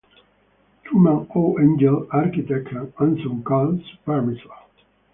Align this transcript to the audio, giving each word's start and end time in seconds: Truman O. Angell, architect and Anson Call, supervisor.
Truman 0.83 1.27
O. 1.35 1.59
Angell, 1.59 2.07
architect 2.09 2.71
and 2.71 2.91
Anson 2.99 3.43
Call, 3.43 3.79
supervisor. 3.91 4.49